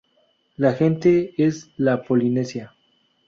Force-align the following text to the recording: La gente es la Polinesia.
La 0.57 0.73
gente 0.73 1.35
es 1.37 1.69
la 1.77 2.01
Polinesia. 2.01 2.73